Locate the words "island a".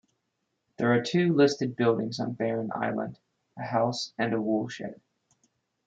2.73-3.61